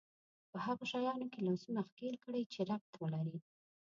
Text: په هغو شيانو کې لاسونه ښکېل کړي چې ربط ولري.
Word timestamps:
په 0.51 0.57
هغو 0.65 0.83
شيانو 0.91 1.25
کې 1.31 1.39
لاسونه 1.47 1.79
ښکېل 1.89 2.15
کړي 2.25 2.41
چې 2.51 2.59
ربط 2.69 2.91
ولري. 2.97 3.37